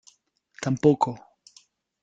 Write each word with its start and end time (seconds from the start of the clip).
tampoco. 0.63 1.11